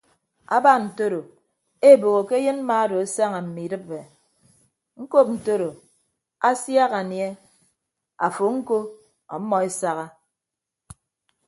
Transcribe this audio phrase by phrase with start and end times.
[0.55, 1.21] Aba ntoro
[1.91, 3.85] eboho ke ayịn mma odo asaña mme idịp
[5.01, 5.69] ñkọp ntodo
[6.49, 7.27] asiak anie
[8.25, 8.77] afo ñko
[9.35, 10.05] ọmmọ esaha.